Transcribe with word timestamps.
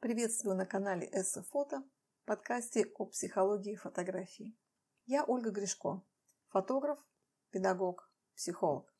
Приветствую 0.00 0.56
на 0.56 0.64
канале 0.64 1.08
Эссе 1.10 1.42
Фото, 1.42 1.82
подкасте 2.24 2.86
о 2.98 3.06
психологии 3.06 3.74
фотографии. 3.74 4.56
Я 5.06 5.24
Ольга 5.24 5.50
Гришко, 5.50 6.04
фотограф, 6.50 7.00
педагог, 7.50 8.08
психолог. 8.36 8.94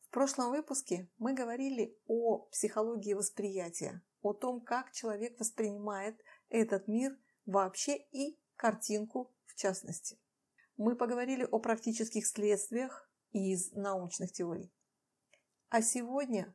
В 0.00 0.10
прошлом 0.10 0.50
выпуске 0.50 1.08
мы 1.16 1.32
говорили 1.32 1.96
о 2.08 2.38
психологии 2.50 3.14
восприятия, 3.14 4.02
о 4.20 4.32
том, 4.32 4.60
как 4.60 4.90
человек 4.90 5.38
воспринимает 5.38 6.20
этот 6.48 6.88
мир 6.88 7.16
вообще 7.46 7.96
и 8.10 8.36
картинку 8.56 9.32
в 9.46 9.54
частности. 9.54 10.18
Мы 10.76 10.96
поговорили 10.96 11.44
о 11.44 11.60
практических 11.60 12.26
следствиях 12.26 13.08
из 13.30 13.70
научных 13.74 14.32
теорий. 14.32 14.74
А 15.68 15.82
сегодня 15.82 16.52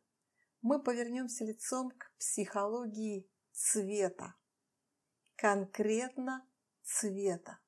мы 0.62 0.84
повернемся 0.84 1.46
лицом 1.46 1.92
к 1.92 2.12
психологии 2.18 3.32
цвета. 3.58 4.36
Конкретно 5.36 6.48
цвета. 6.84 7.60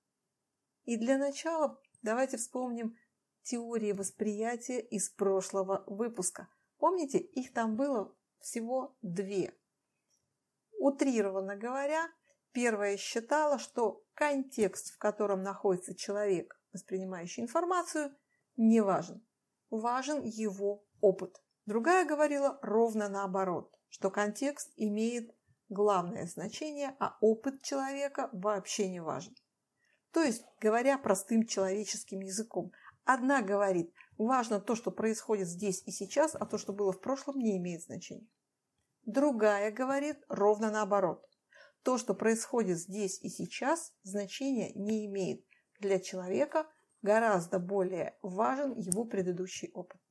И 0.84 0.98
для 0.98 1.18
начала 1.18 1.82
давайте 2.04 2.38
вспомним 2.38 2.96
теории 3.42 3.92
восприятия 3.92 4.80
из 4.82 5.10
прошлого 5.10 5.84
выпуска. 5.88 6.48
Помните, 6.78 7.18
их 7.18 7.54
там 7.54 7.76
было 7.76 8.16
всего 8.40 8.96
две. 9.02 9.54
Утрированно 10.80 11.56
говоря, 11.56 12.08
первая 12.52 12.96
считала, 12.96 13.58
что 13.58 14.06
контекст, 14.14 14.94
в 14.94 14.98
котором 15.00 15.42
находится 15.42 15.96
человек, 15.96 16.62
воспринимающий 16.72 17.42
информацию, 17.42 18.16
не 18.56 18.82
важен. 18.82 19.26
Важен 19.72 20.22
его 20.24 20.86
опыт. 21.02 21.42
Другая 21.66 22.06
говорила 22.06 22.60
ровно 22.62 23.10
наоборот, 23.10 23.76
что 23.90 24.12
контекст 24.12 24.72
имеет 24.76 25.36
главное 25.70 26.28
значение, 26.28 26.96
а 27.00 27.18
опыт 27.22 27.62
человека 27.62 28.30
вообще 28.34 28.90
не 28.90 29.00
важен. 29.00 29.34
То 30.12 30.24
есть, 30.24 30.44
говоря 30.60 30.98
простым 30.98 31.46
человеческим 31.46 32.20
языком, 32.22 32.72
одна 33.06 33.42
говорит, 33.42 33.94
важно 34.18 34.60
то, 34.60 34.76
что 34.76 34.92
происходит 34.92 35.48
здесь 35.48 35.84
и 35.86 35.92
сейчас, 35.92 36.36
а 36.36 36.46
то, 36.46 36.58
что 36.58 36.74
было 36.74 36.92
в 36.92 37.00
прошлом, 37.00 37.38
не 37.38 37.58
имеет 37.58 37.84
значения. 37.84 38.28
Другая 39.06 39.72
говорит 39.72 40.18
ровно 40.28 40.72
наоборот. 40.72 41.26
То, 41.84 41.98
что 41.98 42.14
происходит 42.14 42.78
здесь 42.78 43.22
и 43.22 43.30
сейчас, 43.30 43.94
значения 44.04 44.74
не 44.74 45.06
имеет. 45.06 45.46
Для 45.80 46.00
человека 46.00 46.68
гораздо 47.02 47.60
более 47.60 48.18
важен 48.22 48.78
его 48.78 49.06
предыдущий 49.06 49.72
опыт. 49.74 50.02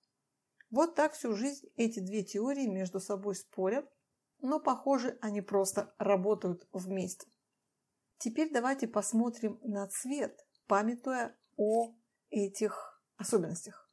Вот 0.71 0.95
так 0.95 1.13
всю 1.13 1.35
жизнь 1.35 1.67
эти 1.77 2.01
две 2.01 2.23
теории 2.23 2.67
между 2.67 3.01
собой 3.01 3.35
спорят, 3.35 3.87
но, 4.41 4.61
похоже, 4.61 5.19
они 5.21 5.41
просто 5.41 5.95
работают 5.99 6.67
вместе. 6.73 7.29
Теперь 8.19 8.53
давайте 8.53 8.89
посмотрим 8.89 9.61
на 9.63 9.87
цвет, 9.87 10.47
памятуя 10.67 11.37
о 11.57 11.95
этих 12.31 13.03
особенностях. 13.17 13.91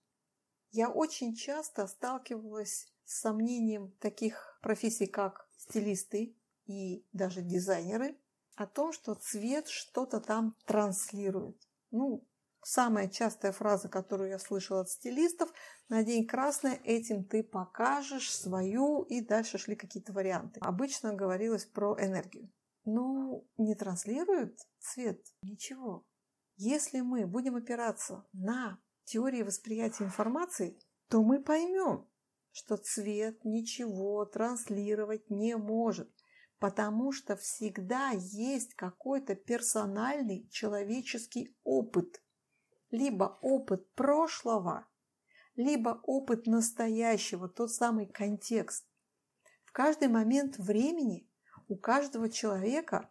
Я 0.72 0.90
очень 0.90 1.36
часто 1.36 1.88
сталкивалась 1.88 2.92
с 3.06 3.22
сомнением 3.22 3.92
таких 4.00 4.60
профессий, 4.62 5.06
как 5.06 5.48
стилисты 5.58 6.36
и 6.66 7.06
даже 7.14 7.42
дизайнеры, 7.42 8.20
о 8.56 8.66
том, 8.66 8.94
что 8.94 9.16
цвет 9.16 9.68
что-то 9.68 10.20
там 10.20 10.56
транслирует. 10.66 11.62
Ну, 11.92 12.28
Самая 12.68 13.10
частая 13.10 13.52
фраза, 13.52 13.90
которую 13.90 14.32
я 14.32 14.40
слышала 14.40 14.82
от 14.82 14.90
стилистов, 14.90 15.54
надень 15.88 16.26
красное, 16.26 16.82
этим 16.84 17.24
ты 17.24 17.44
покажешь 17.44 18.36
свою, 18.36 19.04
и 19.04 19.22
дальше 19.22 19.60
шли 19.60 19.76
какие-то 19.76 20.14
варианты. 20.14 20.62
Обычно 20.62 21.14
говорилось 21.14 21.66
про 21.66 21.96
энергию. 22.04 22.52
Ну, 22.84 23.48
не 23.58 23.76
транслирует 23.76 24.58
цвет 24.80 25.24
ничего. 25.44 26.08
Если 26.56 27.02
мы 27.02 27.28
будем 27.28 27.56
опираться 27.56 28.26
на 28.34 28.80
теории 29.04 29.44
восприятия 29.44 30.06
информации, 30.06 30.76
то 31.08 31.22
мы 31.22 31.44
поймем, 31.44 32.10
что 32.52 32.78
цвет 32.78 33.46
ничего 33.46 34.26
транслировать 34.26 35.30
не 35.30 35.56
может, 35.56 36.12
потому 36.58 37.12
что 37.12 37.36
всегда 37.36 38.10
есть 38.10 38.74
какой-то 38.74 39.36
персональный 39.36 40.48
человеческий 40.50 41.56
опыт– 41.64 42.20
либо 42.96 43.38
опыт 43.42 43.94
прошлого, 43.94 44.88
либо 45.56 46.02
опыт 46.04 46.48
настоящего, 46.48 47.48
тот 47.48 47.72
самый 47.72 48.08
контекст. 48.08 48.88
В 49.64 49.72
каждый 49.72 50.08
момент 50.08 50.58
времени 50.58 51.30
у 51.68 51.76
каждого 51.76 52.30
человека 52.30 53.10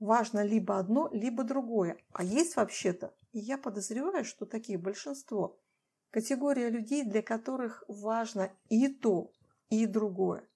важно 0.00 0.44
либо 0.44 0.78
одно, 0.78 1.08
либо 1.12 1.44
другое. 1.44 1.96
А 2.12 2.24
есть 2.24 2.56
вообще-то, 2.56 3.14
и 3.32 3.38
я 3.38 3.58
подозреваю, 3.58 4.24
что 4.24 4.46
такие 4.46 4.78
большинство, 4.78 5.60
категория 6.10 6.70
людей, 6.70 7.04
для 7.04 7.22
которых 7.22 7.84
важно 7.88 8.50
и 8.68 8.88
то, 8.88 9.32
и 9.70 9.86
другое. 9.86 10.48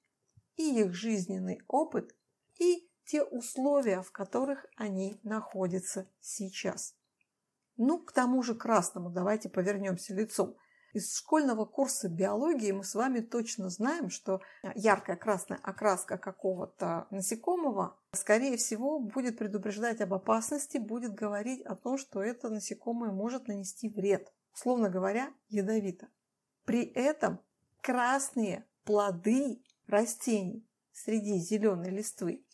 И 0.57 0.81
их 0.81 0.95
жизненный 0.95 1.61
опыт, 1.69 2.15
и 2.59 2.89
те 3.05 3.23
условия, 3.23 4.03
в 4.03 4.13
которых 4.13 4.67
они 4.77 5.19
находятся 5.23 6.09
сейчас. 6.21 6.97
Ну, 7.77 7.99
к 7.99 8.13
тому 8.13 8.43
же 8.43 8.55
красному 8.55 9.11
давайте 9.11 9.49
повернемся 9.49 10.15
лицом. 10.15 10.57
Из 10.93 11.17
школьного 11.17 11.65
курса 11.65 12.11
биологии 12.11 12.71
мы 12.71 12.85
с 12.85 12.95
вами 12.95 13.21
точно 13.21 13.71
знаем, 13.71 14.11
что 14.11 14.43
яркая 14.75 15.17
красная 15.17 15.59
окраска 15.63 16.19
какого-то 16.19 17.07
насекомого, 17.11 17.99
скорее 18.13 18.59
всего, 18.59 18.99
будет 19.01 19.39
предупреждать 19.39 20.03
об 20.03 20.13
опасности, 20.13 20.77
будет 20.77 21.15
говорить 21.15 21.63
о 21.63 21.77
том, 21.77 21.97
что 21.97 22.23
это 22.23 22.51
насекомое 22.51 23.11
может 23.11 23.49
нанести 23.49 23.89
вред. 23.89 24.31
Условно 24.53 24.91
говоря, 24.91 25.33
ядовито. 25.49 26.09
При 26.67 26.85
этом 26.85 27.41
красные 27.81 28.67
плоды 28.85 29.63
растений 29.87 30.69
среди 30.93 31.39
зеленой 31.39 31.89
листвы 31.89 32.45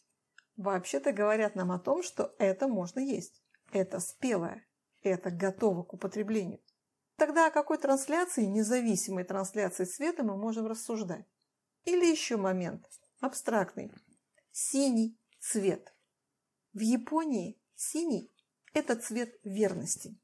вообще-то 0.56 1.12
говорят 1.12 1.56
нам 1.56 1.72
о 1.72 1.80
том, 1.80 2.04
что 2.04 2.36
это 2.38 2.68
можно 2.68 3.00
есть. 3.00 3.42
Это 3.72 3.98
спелое 3.98 4.67
это 5.02 5.30
готово 5.30 5.82
к 5.82 5.94
употреблению. 5.94 6.60
Тогда 7.16 7.48
о 7.48 7.50
какой 7.50 7.78
трансляции, 7.78 8.44
независимой 8.44 9.24
трансляции 9.24 9.84
света 9.84 10.22
мы 10.22 10.36
можем 10.36 10.66
рассуждать? 10.66 11.26
Или 11.84 12.06
еще 12.06 12.36
момент, 12.36 12.84
абстрактный. 13.20 13.90
Синий 14.52 15.18
цвет. 15.40 15.94
В 16.72 16.80
Японии 16.80 17.60
синий– 17.74 18.32
это 18.74 18.94
цвет 18.96 19.38
верности. 19.42 20.16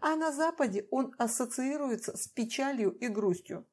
А 0.00 0.16
на 0.16 0.32
Западе 0.32 0.86
он 0.90 1.14
ассоциируется 1.18 2.16
с 2.16 2.28
печалью 2.28 2.92
и 2.92 3.08
грустью. 3.08 3.66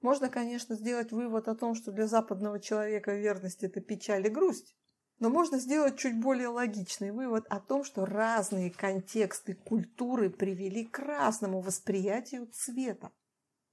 Можно, 0.00 0.28
конечно, 0.28 0.76
сделать 0.76 1.12
вывод 1.12 1.48
о 1.48 1.54
том, 1.54 1.74
что 1.74 1.92
для 1.92 2.06
западного 2.06 2.60
человека 2.60 3.14
верность– 3.14 3.62
это 3.64 3.80
печаль 3.80 4.26
и 4.26 4.30
грусть. 4.30 4.76
Но 5.18 5.30
можно 5.30 5.58
сделать 5.58 5.98
чуть 5.98 6.20
более 6.20 6.48
логичный 6.48 7.10
вывод 7.10 7.44
о 7.48 7.58
том, 7.58 7.82
что 7.82 8.04
разные 8.04 8.70
контексты 8.70 9.54
культуры 9.54 10.30
привели 10.30 10.84
к 10.84 11.00
разному 11.00 11.60
восприятию 11.60 12.46
цвета. 12.46 13.10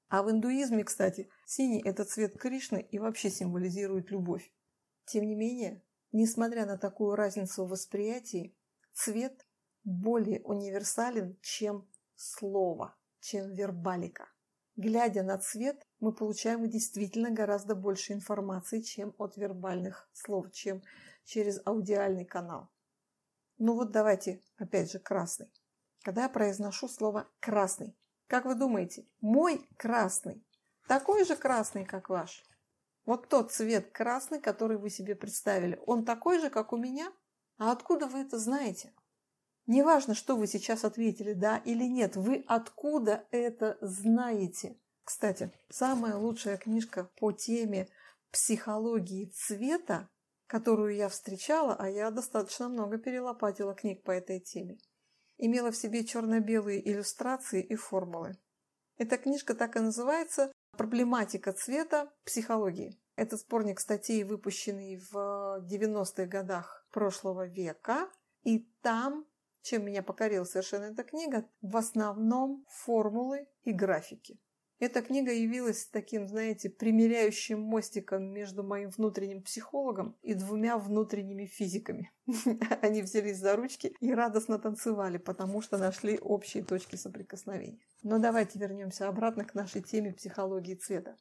А 0.08 0.24
в 0.24 0.32
индуизме, 0.32 0.84
кстати, 0.84 1.30
синий– 1.46 1.82
это 1.86 2.04
цвет 2.04 2.38
Кришны 2.38 2.82
и 2.92 2.98
вообще 2.98 3.30
символизирует 3.30 4.10
любовь. 4.10 4.52
Тем 5.06 5.28
не 5.28 5.36
менее, 5.36 5.84
несмотря 6.12 6.66
на 6.66 6.78
такую 6.78 7.16
разницу 7.16 7.66
в 7.66 7.70
восприятии, 7.70 8.58
цвет 8.94 9.46
более 9.84 10.42
универсален, 10.42 11.38
чем 11.42 11.88
слово, 12.16 12.96
чем 13.20 13.54
вербалика. 13.54 14.30
Глядя 14.78 15.24
на 15.24 15.38
цвет, 15.38 15.86
мы 16.00 16.14
получаем 16.14 16.70
действительно 16.70 17.32
гораздо 17.32 17.76
больше 17.76 18.14
информации, 18.14 18.82
чем 18.82 19.16
от 19.18 19.38
вербальных 19.38 20.10
слов, 20.12 20.52
чем 20.52 20.84
через 21.24 21.62
аудиальный 21.66 22.26
канал. 22.26 22.70
Ну 23.58 23.74
вот 23.76 23.92
давайте, 23.92 24.42
опять 24.58 24.92
же, 24.92 25.00
красный. 25.00 25.50
Когда 26.04 26.24
я 26.24 26.30
произношу 26.30 26.90
слово 26.90 27.30
«красный», 27.40 27.96
как 28.28 28.46
вы 28.46 28.56
думаете, 28.56 29.08
мой 29.22 29.66
красный 29.78 30.44
такой 30.88 31.26
же 31.26 31.36
красный, 31.36 31.86
как 31.86 32.10
ваш? 32.10 32.44
Вот 33.06 33.30
тот 33.30 33.52
цвет 33.52 33.92
красный, 33.92 34.42
который 34.42 34.78
вы 34.78 34.90
себе 34.90 35.16
представили, 35.16 35.80
он 35.86 36.06
такой 36.06 36.40
же, 36.40 36.50
как 36.50 36.74
у 36.74 36.78
меня? 36.78 37.12
А 37.58 37.72
откуда 37.72 38.08
вы 38.08 38.20
это 38.20 38.38
знаете? 38.38 38.94
Неважно, 39.68 40.14
что 40.14 40.36
вы 40.36 40.48
сейчас 40.48 40.84
ответили, 40.84 41.34
да 41.34 41.58
или 41.58 41.86
нет, 41.86 42.16
вы 42.16 42.44
откуда 42.48 43.26
это 43.32 43.78
знаете? 43.82 44.78
Кстати, 45.04 45.52
самая 45.70 46.16
лучшая 46.16 46.58
книжка 46.58 47.10
по 47.18 47.32
теме 47.32 47.88
психологии 48.32 49.32
цвета 49.34 50.10
которую 50.48 50.96
я 50.96 51.10
встречала, 51.10 51.76
а 51.78 51.90
я 51.90 52.12
достаточно 52.12 52.70
много 52.70 52.98
перелопатила 52.98 53.74
книг 53.74 54.04
по 54.04 54.12
этой 54.12 54.40
теме, 54.40 54.78
имела 55.38 55.72
в 55.72 55.76
себе 55.76 56.06
черно-белые 56.06 56.88
иллюстрации 56.88 57.64
и 57.64 57.76
формулы. 57.76 58.38
Эта 58.98 59.18
книжка 59.18 59.56
так 59.56 59.76
и 59.76 59.80
называется 59.80 60.52
«Проблематика 60.78 61.52
цвета 61.52 62.14
психологии». 62.24 62.98
Это 63.16 63.38
сборник 63.38 63.80
статей, 63.80 64.24
выпущенный 64.24 64.98
в 65.12 65.66
90-х 65.70 66.26
годах 66.26 66.86
прошлого 66.92 67.48
века. 67.48 68.10
И 68.44 68.60
там, 68.82 69.26
чем 69.66 69.84
меня 69.84 70.04
покорила 70.04 70.44
совершенно 70.44 70.86
эта 70.86 71.04
книга, 71.04 71.50
в 71.62 71.76
основном 71.76 72.66
формулы 72.70 73.48
и 73.64 73.74
графики. 73.74 74.40
Эта 74.78 75.02
книга 75.02 75.32
явилась 75.32 75.88
таким, 75.88 76.28
знаете, 76.28 76.70
примиряющим 76.70 77.62
мостиком 77.62 78.32
между 78.32 78.62
моим 78.62 78.90
внутренним 78.90 79.42
психологом 79.42 80.18
и 80.22 80.34
двумя 80.34 80.78
внутренними 80.78 81.46
физиками. 81.46 82.12
Они 82.82 83.02
взялись 83.02 83.40
за 83.40 83.56
ручки 83.56 83.96
и 84.02 84.14
радостно 84.14 84.60
танцевали, 84.60 85.18
потому 85.18 85.62
что 85.62 85.78
нашли 85.78 86.20
общие 86.20 86.64
точки 86.64 86.98
соприкосновения. 86.98 87.80
Но 88.04 88.20
давайте 88.20 88.60
вернемся 88.60 89.08
обратно 89.08 89.46
к 89.46 89.56
нашей 89.56 89.82
теме 89.82 90.14
психологии 90.14 90.76
цвета. 90.76 91.18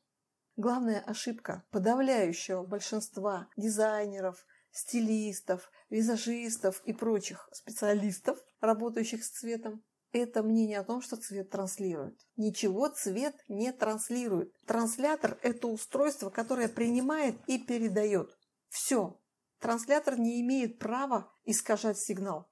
Главная 0.57 1.01
ошибка 1.01 1.65
подавляющего 1.71 2.65
большинства 2.65 3.49
дизайнеров, 3.57 4.45
стилистов, 4.75 5.71
визажистов 5.95 6.83
и 6.85 6.93
прочих 6.93 7.49
специалистов, 7.53 8.39
работающих 8.61 9.25
с 9.25 9.31
цветом, 9.31 9.85
это 10.11 10.43
мнение 10.43 10.81
о 10.81 10.85
том, 10.85 11.01
что 11.01 11.17
цвет 11.17 11.51
транслирует. 11.51 12.19
Ничего 12.37 12.89
цвет 12.89 13.37
не 13.49 13.73
транслирует. 13.73 14.53
Транслятор– 14.67 15.39
это 15.43 15.69
устройство, 15.69 16.31
которое 16.31 16.69
принимает 16.69 17.37
и 17.47 17.59
передает. 17.59 18.37
Все. 18.69 19.21
Транслятор 19.61 20.19
не 20.19 20.41
имеет 20.41 20.81
права 20.81 21.33
искажать 21.45 21.99
сигнал. 21.99 22.51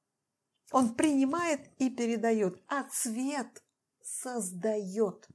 Он 0.71 0.95
принимает 0.95 1.61
и 1.79 1.91
передает, 1.91 2.63
а 2.69 2.85
цвет 2.85 3.63
создает. 4.03 5.29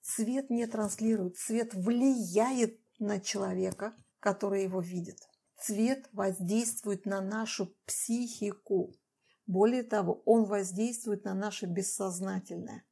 Цвет 0.00 0.48
не 0.48 0.66
транслирует, 0.66 1.36
цвет 1.36 1.74
влияет 1.74 2.80
на 2.98 3.20
человека, 3.20 3.94
который 4.20 4.62
его 4.64 4.80
видит. 4.80 5.29
Цвет 5.60 6.08
воздействует 6.12 7.04
на 7.04 7.20
нашу 7.20 7.74
психику. 7.84 8.94
Более 9.46 9.82
того, 9.82 10.22
он 10.24 10.44
воздействует 10.44 11.24
на 11.24 11.34
наше 11.34 11.66
бессознательное. 11.66 12.84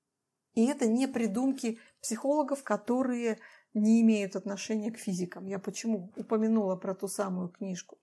И 0.53 0.67
это 0.67 0.87
не 0.87 1.07
придумки 1.07 1.79
психологов, 2.03 2.63
которые 2.65 3.39
не 3.73 4.03
имеют 4.03 4.37
отношения 4.37 4.91
к 4.91 4.99
физикам. 4.99 5.47
Я 5.47 5.59
почему 5.59 6.13
упомянула 6.17 6.77
про 6.77 6.95
ту 6.95 7.09
самую 7.09 7.49
книжку? 7.49 7.99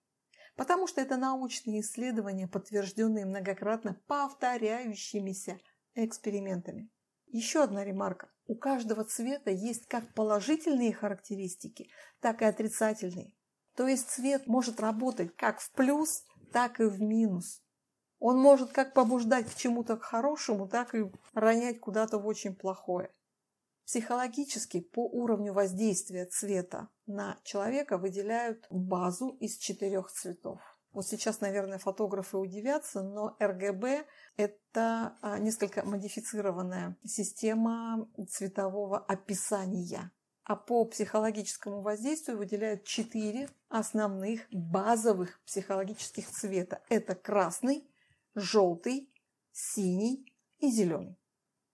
Потому 0.55 0.87
что 0.87 0.99
это 0.99 1.17
научные 1.17 1.81
исследования, 1.81 2.47
подтвержденные 2.47 3.25
многократно 3.25 4.01
повторяющимися 4.07 5.59
экспериментами. 5.93 6.89
Еще 7.27 7.61
одна 7.61 7.83
ремарка. 7.83 8.31
У 8.47 8.55
каждого 8.55 9.03
цвета 9.03 9.51
есть 9.51 9.85
как 9.87 10.13
положительные 10.13 10.93
характеристики, 10.93 11.89
так 12.19 12.41
и 12.41 12.45
отрицательные. 12.45 13.33
То 13.75 13.87
есть 13.87 14.09
цвет 14.09 14.47
может 14.47 14.79
работать 14.79 15.35
как 15.35 15.59
в 15.59 15.71
плюс, 15.71 16.23
так 16.51 16.79
и 16.79 16.85
в 16.85 17.01
минус. 17.01 17.61
Он 18.19 18.39
может 18.39 18.71
как 18.71 18.93
побуждать 18.93 19.49
к 19.49 19.55
чему-то 19.55 19.97
хорошему, 19.97 20.67
так 20.67 20.95
и 20.95 21.11
ронять 21.33 21.79
куда-то 21.79 22.17
в 22.17 22.25
очень 22.25 22.55
плохое. 22.55 23.11
Психологически 23.85 24.79
по 24.79 25.07
уровню 25.07 25.53
воздействия 25.53 26.25
цвета 26.25 26.89
на 27.05 27.37
человека 27.43 27.97
выделяют 27.97 28.65
базу 28.71 29.29
из 29.39 29.57
четырех 29.57 30.09
цветов. 30.09 30.59
Вот 30.91 31.05
сейчас, 31.05 31.41
наверное, 31.41 31.77
фотографы 31.77 32.37
удивятся, 32.37 33.03
но 33.03 33.35
РГБ– 33.39 34.05
это 34.37 35.17
а, 35.21 35.37
несколько 35.37 35.85
модифицированная 35.85 36.97
система 37.03 38.09
цветового 38.29 38.97
описания. 38.97 40.11
А 40.45 40.55
по 40.55 40.85
психологическому 40.85 41.81
воздействию 41.81 42.37
выделяют 42.37 42.83
четыре 42.83 43.49
основных 43.67 44.41
базовых 44.51 45.41
психологических 45.43 46.29
цвета. 46.29 46.83
Это 46.87 47.15
красный, 47.15 47.83
желтый, 48.35 49.11
синий 49.51 50.31
и 50.59 50.69
зеленый. 50.69 51.17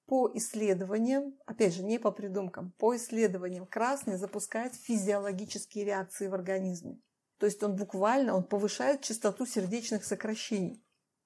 По 0.05 0.31
исследованиям, 0.35 1.37
опять 1.45 1.73
же, 1.73 1.83
не 1.83 1.99
по 1.99 2.11
придумкам, 2.11 2.71
по 2.77 2.95
исследованиям 2.95 3.65
красный 3.65 4.15
запускает 4.15 4.73
физиологические 4.75 5.83
реакции 5.83 6.27
в 6.27 6.33
организме. 6.33 7.01
То 7.39 7.47
есть 7.47 7.61
он 7.63 7.75
буквально 7.75 8.35
он 8.35 8.45
повышает 8.45 9.01
частоту 9.01 9.45
сердечных 9.45 10.05
сокращений. 10.05 10.81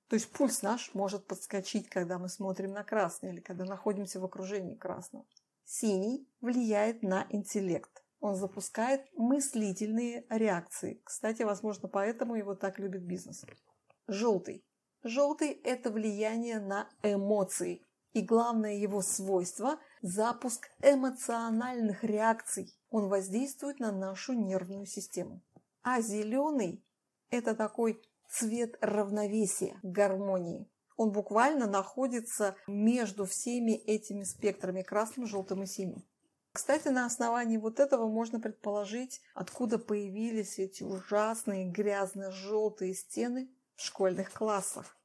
То 0.08 0.16
есть 0.16 0.32
пульс 0.32 0.64
наш 0.64 0.94
может 0.96 1.28
подскочить, 1.28 1.90
когда 1.90 2.18
мы 2.18 2.28
смотрим 2.28 2.72
на 2.72 2.84
красный 2.84 3.30
или 3.30 3.40
когда 3.40 3.66
находимся 3.66 4.20
в 4.20 4.26
окружении 4.26 4.76
красного. 4.76 5.26
Синий 5.66 6.28
влияет 6.42 7.04
на 7.04 7.28
интеллект. 7.30 8.04
Он 8.20 8.36
запускает 8.36 9.06
мыслительные 9.18 10.26
реакции. 10.30 11.02
Кстати, 11.04 11.44
возможно, 11.44 11.90
поэтому 11.90 12.36
его 12.36 12.56
так 12.56 12.80
любит 12.80 13.04
бизнес. 13.04 13.44
Желтый 14.08 14.64
Желтый– 15.08 15.52
это 15.64 15.92
влияние 15.92 16.60
на 16.60 16.90
эмоции. 17.04 17.86
И 18.14 18.24
главное 18.24 18.74
его 18.74 19.04
свойство– 19.04 19.80
запуск 20.02 20.68
эмоциональных 20.82 22.04
реакций. 22.04 22.76
Он 22.90 23.08
воздействует 23.08 23.80
на 23.80 23.92
нашу 23.92 24.34
нервную 24.34 24.88
систему. 24.88 25.44
А 25.84 26.02
зеленый– 26.02 26.84
это 27.30 27.54
такой 27.54 28.02
цвет 28.28 28.80
равновесия, 28.82 29.80
гармонии. 29.84 30.68
Он 30.96 31.12
буквально 31.12 31.68
находится 31.68 32.56
между 32.68 33.26
всеми 33.26 33.74
этими 33.74 34.24
спектрами– 34.24 34.82
красным, 34.84 35.28
желтым 35.28 35.64
и 35.64 35.66
синим. 35.66 36.04
Кстати, 36.54 36.88
на 36.88 37.06
основании 37.06 37.58
вот 37.58 37.82
этого 37.82 38.08
можно 38.08 38.40
предположить, 38.40 39.22
откуда 39.34 39.78
появились 39.78 40.58
эти 40.58 40.84
ужасные 40.84 41.70
грязно-желтые 41.70 42.94
стены 42.94 43.50
в 43.76 43.82
школьных 43.82 44.32
классах. 44.32 44.98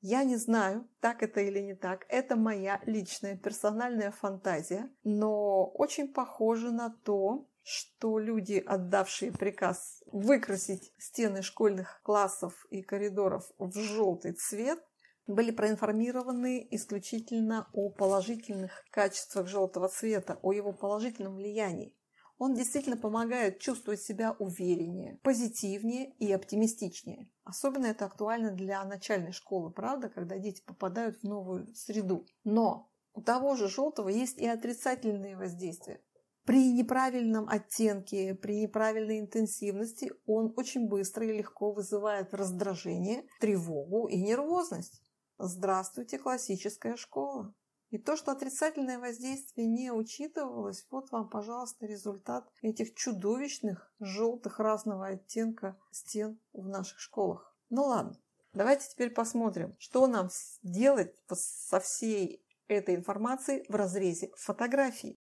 Я 0.00 0.24
не 0.24 0.36
знаю, 0.36 0.88
так 1.00 1.22
это 1.22 1.40
или 1.40 1.60
не 1.60 1.74
так. 1.74 2.06
Это 2.08 2.36
моя 2.36 2.80
личная 2.86 3.36
персональная 3.36 4.10
фантазия, 4.10 4.90
но 5.04 5.66
очень 5.66 6.12
похоже 6.12 6.70
на 6.72 6.90
то, 6.90 7.48
что 7.62 8.20
люди, 8.20 8.62
отдавшие 8.64 9.32
приказ 9.32 10.02
выкрасить 10.06 10.92
стены 10.98 11.42
школьных 11.42 12.00
классов 12.04 12.66
и 12.70 12.82
коридоров 12.82 13.50
в 13.58 13.76
желтый 13.76 14.34
цвет, 14.34 14.78
были 15.26 15.50
проинформированы 15.50 16.66
исключительно 16.70 17.68
о 17.72 17.90
положительных 17.90 18.84
качествах 18.90 19.48
желтого 19.48 19.88
цвета, 19.88 20.38
о 20.42 20.52
его 20.52 20.72
положительном 20.72 21.36
влиянии. 21.36 21.96
Он 22.38 22.54
действительно 22.54 22.98
помогает 22.98 23.60
чувствовать 23.60 24.02
себя 24.02 24.36
увереннее, 24.38 25.18
позитивнее 25.22 26.12
и 26.18 26.30
оптимистичнее. 26.32 27.30
Особенно 27.44 27.86
это 27.86 28.04
актуально 28.04 28.52
для 28.52 28.84
начальной 28.84 29.32
школы, 29.32 29.70
правда, 29.70 30.10
когда 30.10 30.38
дети 30.38 30.62
попадают 30.66 31.18
в 31.18 31.24
новую 31.24 31.74
среду. 31.74 32.26
Но 32.44 32.90
у 33.14 33.22
того 33.22 33.56
же 33.56 33.68
желтого 33.68 34.10
есть 34.10 34.38
и 34.38 34.46
отрицательные 34.46 35.36
воздействия. 35.36 36.02
При 36.44 36.72
неправильном 36.72 37.48
оттенке, 37.48 38.34
при 38.34 38.60
неправильной 38.60 39.18
интенсивности 39.18 40.12
он 40.26 40.52
очень 40.56 40.86
быстро 40.86 41.26
и 41.26 41.38
легко 41.38 41.72
вызывает 41.72 42.34
раздражение, 42.34 43.24
тревогу 43.40 44.06
и 44.06 44.20
нервозность. 44.20 45.02
Здравствуйте, 45.38 46.18
классическая 46.18 46.96
школа! 46.96 47.54
И 47.90 47.98
то, 47.98 48.16
что 48.16 48.32
отрицательное 48.32 48.98
воздействие 48.98 49.66
не 49.66 49.92
учитывалось, 49.92 50.86
вот 50.90 51.10
вам, 51.10 51.28
пожалуйста, 51.28 51.84
результат 51.84 52.50
этих 52.62 52.94
чудовищных 52.94 53.92
желтых 54.00 54.58
разного 54.58 55.08
оттенка 55.08 55.78
стен 55.90 56.40
в 56.54 56.66
наших 56.66 56.98
школах. 56.98 57.54
Ну 57.68 57.84
ладно, 57.84 58.18
давайте 58.54 58.88
теперь 58.88 59.10
посмотрим, 59.10 59.76
что 59.78 60.06
нам 60.06 60.30
делать 60.62 61.14
со 61.30 61.80
всей 61.80 62.42
этой 62.66 62.96
информацией 62.96 63.66
в 63.68 63.74
разрезе 63.74 64.32
фотографий. 64.36 65.20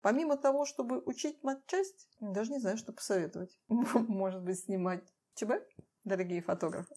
Помимо 0.00 0.36
того, 0.36 0.64
чтобы 0.64 1.02
учить 1.04 1.42
матчасть, 1.42 2.08
даже 2.20 2.52
не 2.52 2.60
знаю, 2.60 2.78
что 2.78 2.92
посоветовать. 2.92 3.58
Может 3.68 4.44
быть, 4.44 4.60
снимать 4.60 5.04
ЧБ, 5.34 5.54
дорогие 6.04 6.40
фотографы? 6.40 6.94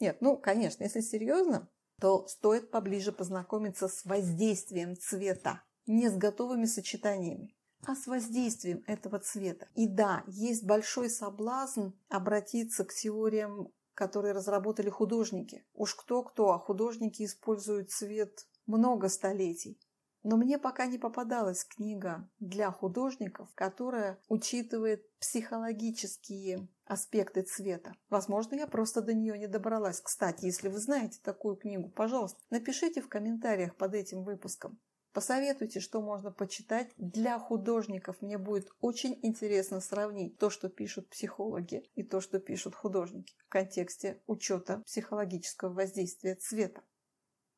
Нет, 0.00 0.20
ну, 0.20 0.36
конечно, 0.36 0.82
если 0.82 1.00
серьезно, 1.00 1.70
то 2.00 2.26
стоит 2.26 2.70
поближе 2.70 3.12
познакомиться 3.12 3.88
с 3.88 4.04
воздействием 4.04 4.96
цвета, 4.96 5.62
не 5.86 6.08
с 6.08 6.16
готовыми 6.16 6.64
сочетаниями, 6.64 7.54
а 7.84 7.94
с 7.94 8.06
воздействием 8.06 8.82
этого 8.86 9.18
цвета. 9.18 9.68
И 9.74 9.86
да, 9.86 10.24
есть 10.26 10.64
большой 10.64 11.10
соблазн 11.10 11.90
обратиться 12.08 12.84
к 12.84 12.94
теориям, 12.94 13.68
которые 13.94 14.32
разработали 14.32 14.88
художники. 14.88 15.64
Уж 15.74 15.94
кто-кто, 15.94 16.52
а 16.52 16.58
художники 16.58 17.24
используют 17.24 17.90
цвет 17.90 18.46
много 18.66 19.08
столетий. 19.08 19.78
Но 20.22 20.36
мне 20.36 20.58
пока 20.58 20.86
не 20.86 20.98
попадалась 20.98 21.64
книга 21.64 22.28
для 22.40 22.70
художников, 22.70 23.48
которая 23.54 24.20
учитывает 24.28 25.06
психологические 25.18 26.68
аспекты 26.84 27.42
цвета. 27.42 27.94
Возможно, 28.10 28.54
я 28.56 28.66
просто 28.66 29.00
до 29.00 29.14
нее 29.14 29.38
не 29.38 29.46
добралась. 29.46 30.00
Кстати, 30.00 30.44
если 30.44 30.68
вы 30.68 30.78
знаете 30.78 31.20
такую 31.22 31.56
книгу, 31.56 31.88
пожалуйста, 31.88 32.40
напишите 32.50 33.00
в 33.00 33.08
комментариях 33.08 33.76
под 33.76 33.94
этим 33.94 34.24
выпуском. 34.24 34.78
Посоветуйте, 35.12 35.80
что 35.80 36.00
можно 36.00 36.30
почитать 36.30 36.92
для 36.96 37.38
художников. 37.38 38.22
Мне 38.22 38.38
будет 38.38 38.70
очень 38.80 39.18
интересно 39.22 39.80
сравнить 39.80 40.38
то, 40.38 40.50
что 40.50 40.68
пишут 40.68 41.08
психологи, 41.08 41.90
и 41.96 42.04
то, 42.04 42.20
что 42.20 42.38
пишут 42.38 42.76
художники 42.76 43.34
в 43.44 43.48
контексте 43.48 44.22
учета 44.28 44.82
психологического 44.86 45.72
воздействия 45.72 46.36
цвета. 46.36 46.82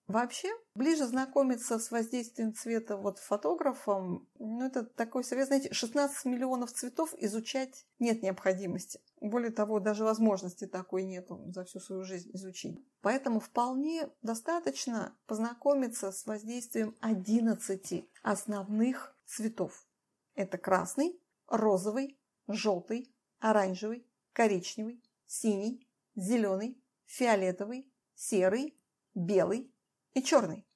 Вообще, 0.09 0.49
ближе 0.75 1.07
знакомиться 1.07 1.79
с 1.79 1.91
воздействием 1.91 2.55
цвета 2.55 2.97
вот 2.97 3.19
фотографом, 3.19 4.29
ну 4.39 4.67
это 4.67 4.85
такой 4.85 5.23
совет, 5.23 5.47
знаете, 5.47 5.73
16 5.73 6.25
миллионов 6.25 6.73
цветов 6.73 7.15
изучать 7.19 7.87
нет 7.99 8.23
необходимости. 8.23 9.01
Более 9.21 9.53
того, 9.53 9.79
даже 9.79 10.05
возможности 10.05 10.67
такой 10.67 11.05
нету 11.05 11.45
за 11.55 11.65
всю 11.65 11.79
свою 11.79 12.03
жизнь 12.03 12.31
изучить. 12.35 12.85
Поэтому 13.01 13.39
вполне 13.39 14.09
достаточно 14.23 15.17
познакомиться 15.27 16.11
с 16.11 16.27
воздействием 16.27 16.97
11 17.01 18.05
основных 18.23 19.17
цветов. 19.25 19.87
Это 20.35 20.59
красный, 20.59 21.21
розовый, 21.47 22.19
желтый, 22.49 23.15
оранжевый, 23.39 24.07
коричневый, 24.33 25.03
синий, 25.27 25.89
зеленый, 26.17 26.83
фиолетовый, 27.05 27.93
серый, 28.15 28.77
белый, 29.15 29.72
и 30.15 30.23
черный. 30.23 30.67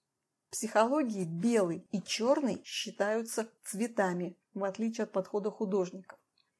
В 0.46 0.52
психологии 0.52 1.24
белый 1.24 1.86
и 1.90 2.00
черный 2.02 2.62
считаются 2.64 3.48
цветами, 3.64 4.38
в 4.54 4.64
отличие 4.64 5.04
от 5.04 5.12
подхода 5.12 5.50
художников. 5.50 6.18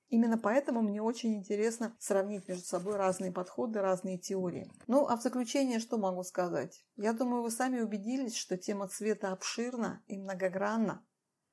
Именно 0.09 0.39
поэтому 0.39 0.83
мне 0.83 1.03
очень 1.03 1.35
интересно 1.35 1.97
сравнить 1.99 2.47
между 2.47 2.65
собой 2.65 2.97
разные 2.97 3.33
подходы, 3.33 3.81
разные 3.81 4.19
теории. 4.19 4.71
Ну, 4.87 5.07
а 5.09 5.17
в 5.17 5.23
заключение 5.23 5.81
что 5.81 5.99
могу 5.99 6.23
сказать? 6.23 6.85
Я 6.97 7.13
думаю, 7.13 7.43
вы 7.43 7.51
сами 7.51 7.81
убедились, 7.81 8.37
что 8.37 8.57
тема 8.57 8.87
цвета 8.87 9.33
обширна 9.33 10.05
и 10.07 10.17
многогранна. 10.17 11.05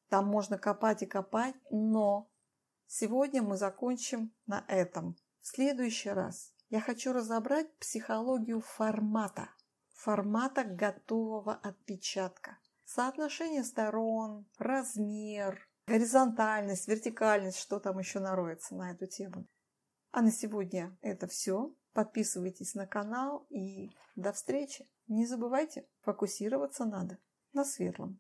Там 0.10 0.28
можно 0.28 0.60
копать 0.60 1.02
и 1.02 1.08
копать, 1.08 1.56
но 1.72 2.30
сегодня 2.86 3.42
мы 3.42 3.58
закончим 3.58 4.34
на 4.46 4.64
этом. 4.68 5.16
В 5.40 5.48
следующий 5.48 6.10
раз 6.10 6.54
я 6.70 6.80
хочу 6.80 7.12
разобрать 7.12 7.74
психологию 7.80 8.62
формата– 8.62 9.50
формата 10.04 10.66
готового 10.66 11.56
отпечатка. 11.56 12.58
Соотношение 12.84 13.64
сторон, 13.64 14.46
размер, 14.58 15.66
горизонтальность, 15.88 16.90
вертикальность, 16.90 17.58
что 17.58 17.80
там 17.80 18.00
еще 18.00 18.20
нароется 18.20 18.76
на 18.76 18.92
эту 18.92 19.08
тему. 19.08 19.48
А 20.12 20.22
на 20.22 20.32
сегодня 20.32 20.98
это 21.02 21.28
все. 21.28 21.74
Подписывайтесь 21.94 22.76
на 22.76 22.86
канал 22.86 23.48
и 23.50 23.92
до 24.16 24.34
встречи. 24.34 24.90
Не 25.08 25.26
забывайте, 25.26 25.88
фокусироваться 26.02 26.84
надо 26.84 27.18
на 27.54 27.64
светлом. 27.64 28.20